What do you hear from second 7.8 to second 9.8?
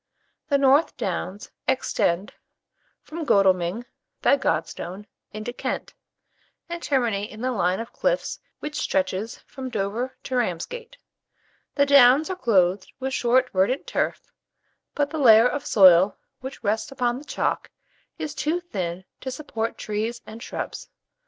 cliffs which stretches from